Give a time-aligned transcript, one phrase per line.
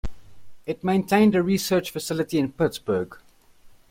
[0.65, 3.19] It maintained a research facility in Pittsburgh.